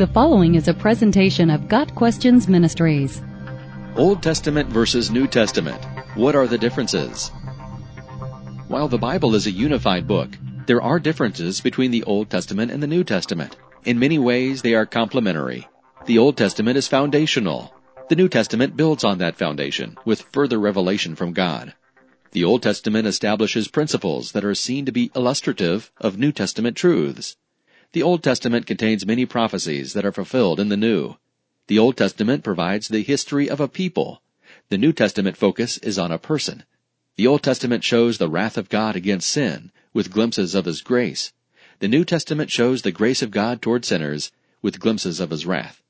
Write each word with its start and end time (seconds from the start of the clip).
The 0.00 0.06
following 0.06 0.54
is 0.54 0.66
a 0.66 0.72
presentation 0.72 1.50
of 1.50 1.68
Got 1.68 1.94
Questions 1.94 2.48
Ministries. 2.48 3.20
Old 3.96 4.22
Testament 4.22 4.70
versus 4.70 5.10
New 5.10 5.26
Testament. 5.26 5.84
What 6.14 6.34
are 6.34 6.46
the 6.46 6.56
differences? 6.56 7.28
While 8.68 8.88
the 8.88 8.96
Bible 8.96 9.34
is 9.34 9.46
a 9.46 9.50
unified 9.50 10.08
book, 10.08 10.30
there 10.64 10.80
are 10.80 10.98
differences 10.98 11.60
between 11.60 11.90
the 11.90 12.02
Old 12.04 12.30
Testament 12.30 12.72
and 12.72 12.82
the 12.82 12.86
New 12.86 13.04
Testament. 13.04 13.58
In 13.84 13.98
many 13.98 14.18
ways, 14.18 14.62
they 14.62 14.72
are 14.72 14.86
complementary. 14.86 15.68
The 16.06 16.16
Old 16.16 16.38
Testament 16.38 16.78
is 16.78 16.88
foundational. 16.88 17.74
The 18.08 18.16
New 18.16 18.30
Testament 18.30 18.78
builds 18.78 19.04
on 19.04 19.18
that 19.18 19.36
foundation 19.36 19.98
with 20.06 20.24
further 20.32 20.58
revelation 20.58 21.14
from 21.14 21.34
God. 21.34 21.74
The 22.32 22.44
Old 22.44 22.62
Testament 22.62 23.06
establishes 23.06 23.68
principles 23.68 24.32
that 24.32 24.46
are 24.46 24.54
seen 24.54 24.86
to 24.86 24.92
be 24.92 25.10
illustrative 25.14 25.92
of 26.00 26.18
New 26.18 26.32
Testament 26.32 26.78
truths. 26.78 27.36
The 27.92 28.04
Old 28.04 28.22
Testament 28.22 28.66
contains 28.66 29.04
many 29.04 29.26
prophecies 29.26 29.94
that 29.94 30.06
are 30.06 30.12
fulfilled 30.12 30.60
in 30.60 30.68
the 30.68 30.76
New. 30.76 31.16
The 31.66 31.80
Old 31.80 31.96
Testament 31.96 32.44
provides 32.44 32.86
the 32.86 33.02
history 33.02 33.50
of 33.50 33.58
a 33.58 33.66
people. 33.66 34.22
The 34.68 34.78
New 34.78 34.92
Testament 34.92 35.36
focus 35.36 35.76
is 35.78 35.98
on 35.98 36.12
a 36.12 36.18
person. 36.18 36.62
The 37.16 37.26
Old 37.26 37.42
Testament 37.42 37.82
shows 37.82 38.18
the 38.18 38.28
wrath 38.28 38.56
of 38.56 38.68
God 38.68 38.94
against 38.94 39.28
sin, 39.28 39.72
with 39.92 40.12
glimpses 40.12 40.54
of 40.54 40.66
His 40.66 40.82
grace. 40.82 41.32
The 41.80 41.88
New 41.88 42.04
Testament 42.04 42.52
shows 42.52 42.82
the 42.82 42.92
grace 42.92 43.22
of 43.22 43.32
God 43.32 43.60
toward 43.60 43.84
sinners, 43.84 44.30
with 44.62 44.78
glimpses 44.78 45.18
of 45.18 45.30
His 45.30 45.44
wrath. 45.44 45.82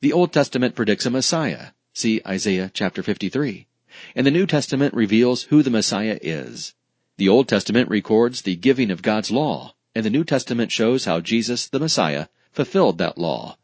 The 0.00 0.12
Old 0.12 0.32
Testament 0.32 0.76
predicts 0.76 1.06
a 1.06 1.10
Messiah. 1.10 1.70
See 1.92 2.20
Isaiah 2.24 2.70
chapter 2.72 3.02
53. 3.02 3.66
And 4.14 4.24
the 4.24 4.30
New 4.30 4.46
Testament 4.46 4.94
reveals 4.94 5.42
who 5.50 5.64
the 5.64 5.70
Messiah 5.70 6.20
is. 6.22 6.74
The 7.16 7.28
Old 7.28 7.48
Testament 7.48 7.90
records 7.90 8.42
the 8.42 8.54
giving 8.54 8.92
of 8.92 9.02
God's 9.02 9.32
law 9.32 9.74
and 9.98 10.04
the 10.04 10.10
New 10.10 10.22
Testament 10.22 10.70
shows 10.70 11.06
how 11.06 11.18
Jesus, 11.18 11.66
the 11.66 11.80
Messiah, 11.80 12.28
fulfilled 12.52 12.98
that 12.98 13.18
law. 13.18 13.58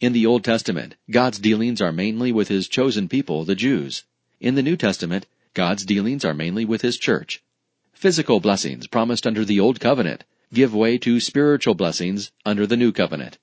In 0.00 0.12
the 0.12 0.26
Old 0.26 0.42
Testament, 0.42 0.96
God's 1.08 1.38
dealings 1.38 1.80
are 1.80 1.92
mainly 1.92 2.32
with 2.32 2.48
His 2.48 2.66
chosen 2.66 3.06
people, 3.06 3.44
the 3.44 3.54
Jews. 3.54 4.02
In 4.40 4.56
the 4.56 4.64
New 4.64 4.76
Testament, 4.76 5.26
God's 5.54 5.84
dealings 5.84 6.24
are 6.24 6.34
mainly 6.34 6.64
with 6.64 6.82
His 6.82 6.98
church. 6.98 7.40
Physical 7.92 8.40
blessings 8.40 8.88
promised 8.88 9.28
under 9.28 9.44
the 9.44 9.60
Old 9.60 9.78
Covenant 9.78 10.24
give 10.52 10.74
way 10.74 10.98
to 10.98 11.20
spiritual 11.20 11.76
blessings 11.76 12.32
under 12.44 12.66
the 12.66 12.76
New 12.76 12.90
Covenant. 12.90 13.38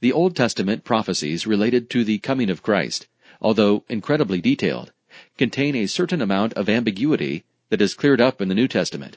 The 0.00 0.12
Old 0.12 0.36
Testament 0.36 0.84
prophecies 0.84 1.46
related 1.46 1.88
to 1.88 2.04
the 2.04 2.18
coming 2.18 2.50
of 2.50 2.62
Christ, 2.62 3.06
although 3.40 3.84
incredibly 3.88 4.42
detailed, 4.42 4.92
contain 5.38 5.74
a 5.74 5.86
certain 5.86 6.20
amount 6.20 6.52
of 6.52 6.68
ambiguity 6.68 7.44
that 7.70 7.80
is 7.80 7.94
cleared 7.94 8.20
up 8.20 8.42
in 8.42 8.48
the 8.48 8.54
New 8.54 8.68
Testament. 8.68 9.16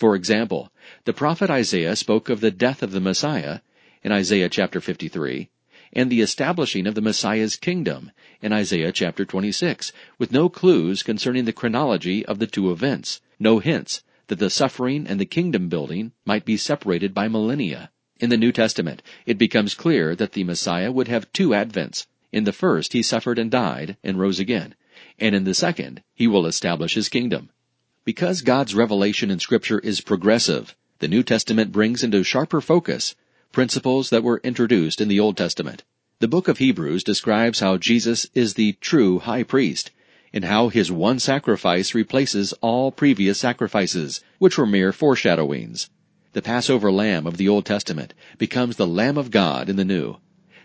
For 0.00 0.14
example, 0.14 0.72
the 1.04 1.12
prophet 1.12 1.50
Isaiah 1.50 1.96
spoke 1.96 2.28
of 2.28 2.40
the 2.40 2.50
death 2.50 2.82
of 2.82 2.92
the 2.92 3.00
Messiah 3.00 3.60
in 4.02 4.12
Isaiah 4.12 4.48
chapter 4.48 4.80
53 4.80 5.48
and 5.92 6.10
the 6.10 6.20
establishing 6.20 6.86
of 6.86 6.94
the 6.94 7.00
Messiah's 7.00 7.56
kingdom 7.56 8.12
in 8.40 8.52
Isaiah 8.52 8.92
chapter 8.92 9.24
26 9.24 9.92
with 10.18 10.30
no 10.30 10.48
clues 10.48 11.02
concerning 11.02 11.44
the 11.44 11.52
chronology 11.52 12.24
of 12.26 12.38
the 12.38 12.46
two 12.46 12.70
events, 12.70 13.20
no 13.38 13.58
hints 13.58 14.02
that 14.28 14.38
the 14.38 14.50
suffering 14.50 15.06
and 15.06 15.18
the 15.18 15.26
kingdom 15.26 15.68
building 15.68 16.12
might 16.24 16.44
be 16.44 16.56
separated 16.56 17.12
by 17.12 17.26
millennia. 17.26 17.90
In 18.20 18.30
the 18.30 18.36
New 18.36 18.52
Testament, 18.52 19.02
it 19.26 19.38
becomes 19.38 19.74
clear 19.74 20.14
that 20.14 20.32
the 20.32 20.44
Messiah 20.44 20.92
would 20.92 21.08
have 21.08 21.32
two 21.32 21.48
advents. 21.48 22.06
In 22.30 22.44
the 22.44 22.52
first, 22.52 22.92
he 22.92 23.02
suffered 23.02 23.38
and 23.38 23.50
died 23.50 23.96
and 24.04 24.20
rose 24.20 24.38
again, 24.38 24.76
and 25.18 25.34
in 25.34 25.44
the 25.44 25.54
second, 25.54 26.02
he 26.14 26.28
will 26.28 26.46
establish 26.46 26.94
his 26.94 27.08
kingdom. 27.08 27.50
Because 28.04 28.42
God's 28.42 28.74
revelation 28.74 29.30
in 29.30 29.40
Scripture 29.40 29.78
is 29.80 30.00
progressive, 30.00 30.76
the 31.00 31.08
New 31.08 31.22
Testament 31.22 31.72
brings 31.72 32.02
into 32.04 32.22
sharper 32.22 32.60
focus 32.60 33.14
principles 33.52 34.10
that 34.10 34.22
were 34.22 34.40
introduced 34.44 35.00
in 35.00 35.08
the 35.08 35.18
Old 35.18 35.36
Testament. 35.36 35.82
The 36.20 36.28
book 36.28 36.46
of 36.46 36.58
Hebrews 36.58 37.02
describes 37.02 37.60
how 37.60 37.78
Jesus 37.78 38.26
is 38.34 38.54
the 38.54 38.72
true 38.80 39.18
high 39.18 39.42
priest, 39.42 39.90
and 40.32 40.44
how 40.44 40.68
his 40.68 40.92
one 40.92 41.18
sacrifice 41.18 41.94
replaces 41.94 42.52
all 42.60 42.92
previous 42.92 43.38
sacrifices, 43.38 44.20
which 44.38 44.56
were 44.56 44.66
mere 44.66 44.92
foreshadowings. 44.92 45.88
The 46.34 46.42
Passover 46.42 46.92
lamb 46.92 47.26
of 47.26 47.38
the 47.38 47.48
Old 47.48 47.64
Testament 47.64 48.14
becomes 48.38 48.76
the 48.76 48.86
Lamb 48.86 49.16
of 49.16 49.30
God 49.30 49.68
in 49.68 49.76
the 49.76 49.84
New. 49.84 50.18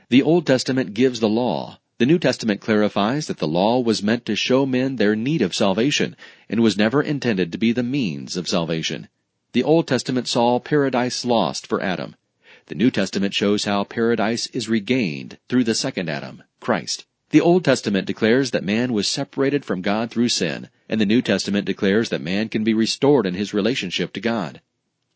The 0.09 0.21
Old 0.21 0.45
Testament 0.45 0.93
gives 0.93 1.21
the 1.21 1.29
law, 1.29 1.79
the 1.97 2.05
New 2.05 2.19
Testament 2.19 2.59
clarifies 2.59 3.27
that 3.27 3.37
the 3.37 3.47
law 3.47 3.79
was 3.79 4.03
meant 4.03 4.25
to 4.25 4.35
show 4.35 4.65
men 4.65 4.97
their 4.97 5.15
need 5.15 5.41
of 5.41 5.55
salvation 5.55 6.17
and 6.49 6.59
was 6.59 6.77
never 6.77 7.01
intended 7.01 7.53
to 7.53 7.57
be 7.57 7.71
the 7.71 7.83
means 7.83 8.35
of 8.35 8.49
salvation. 8.49 9.07
The 9.55 9.63
Old 9.63 9.87
Testament 9.87 10.27
saw 10.27 10.59
paradise 10.59 11.23
lost 11.23 11.65
for 11.65 11.81
Adam. 11.81 12.17
The 12.65 12.75
New 12.75 12.91
Testament 12.91 13.33
shows 13.33 13.63
how 13.63 13.85
paradise 13.85 14.47
is 14.47 14.67
regained 14.67 15.37
through 15.47 15.63
the 15.63 15.73
second 15.73 16.09
Adam, 16.09 16.43
Christ. 16.59 17.05
The 17.29 17.39
Old 17.39 17.63
Testament 17.63 18.05
declares 18.05 18.51
that 18.51 18.65
man 18.65 18.91
was 18.91 19.07
separated 19.07 19.63
from 19.63 19.81
God 19.81 20.11
through 20.11 20.27
sin, 20.27 20.67
and 20.89 20.99
the 20.99 21.05
New 21.05 21.21
Testament 21.21 21.65
declares 21.65 22.09
that 22.09 22.19
man 22.19 22.49
can 22.49 22.65
be 22.65 22.73
restored 22.73 23.25
in 23.25 23.33
his 23.33 23.53
relationship 23.53 24.11
to 24.11 24.19
God. 24.19 24.59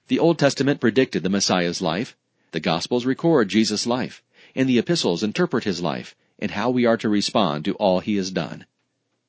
The 0.08 0.20
Old 0.20 0.40
Testament 0.40 0.80
predicted 0.80 1.24
the 1.24 1.30
Messiah's 1.30 1.82
life, 1.82 2.16
the 2.52 2.62
Gospels 2.62 3.06
record 3.06 3.50
Jesus' 3.50 3.86
life, 3.86 4.24
and 4.56 4.70
the 4.70 4.80
epistles 4.80 5.22
interpret 5.22 5.66
his 5.66 5.82
life, 5.82 6.16
and 6.40 6.52
how 6.52 6.70
we 6.70 6.86
are 6.86 6.96
to 6.96 7.10
respond 7.10 7.66
to 7.66 7.76
all 7.76 8.00
he 8.00 8.16
has 8.16 8.32
done. 8.32 8.66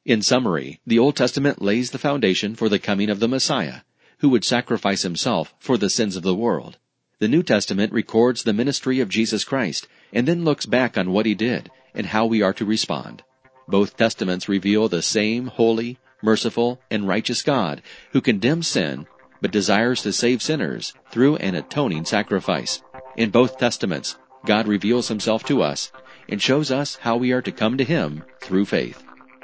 In 0.04 0.22
summary, 0.22 0.78
the 0.86 1.00
Old 1.00 1.16
Testament 1.16 1.60
lays 1.60 1.90
the 1.90 1.98
foundation 1.98 2.54
for 2.54 2.68
the 2.68 2.78
coming 2.78 3.10
of 3.10 3.18
the 3.18 3.26
Messiah, 3.26 3.80
who 4.20 4.28
would 4.30 4.44
sacrifice 4.44 5.02
himself 5.02 5.54
for 5.58 5.76
the 5.76 5.90
sins 5.90 6.16
of 6.16 6.22
the 6.22 6.34
world. 6.34 6.78
The 7.18 7.28
New 7.28 7.42
Testament 7.42 7.92
records 7.92 8.42
the 8.42 8.52
ministry 8.52 9.00
of 9.00 9.08
Jesus 9.08 9.44
Christ 9.44 9.88
and 10.12 10.26
then 10.26 10.44
looks 10.44 10.66
back 10.66 10.96
on 10.96 11.12
what 11.12 11.26
he 11.26 11.34
did 11.34 11.70
and 11.94 12.06
how 12.06 12.26
we 12.26 12.40
are 12.40 12.54
to 12.54 12.64
respond. 12.64 13.22
Both 13.68 13.96
testaments 13.96 14.48
reveal 14.48 14.88
the 14.88 15.02
same 15.02 15.48
holy, 15.48 15.98
merciful, 16.22 16.80
and 16.90 17.06
righteous 17.06 17.42
God 17.42 17.82
who 18.12 18.20
condemns 18.20 18.68
sin 18.68 19.06
but 19.40 19.52
desires 19.52 20.02
to 20.02 20.12
save 20.12 20.42
sinners 20.42 20.94
through 21.10 21.36
an 21.36 21.54
atoning 21.54 22.04
sacrifice. 22.04 22.82
In 23.16 23.30
both 23.30 23.58
testaments, 23.58 24.16
God 24.46 24.66
reveals 24.66 25.08
himself 25.08 25.44
to 25.44 25.62
us 25.62 25.92
and 26.30 26.40
shows 26.40 26.70
us 26.70 26.96
how 26.96 27.16
we 27.16 27.32
are 27.32 27.42
to 27.42 27.52
come 27.52 27.76
to 27.76 27.84
Him 27.84 28.22
through 28.40 28.64
faith. 28.64 29.02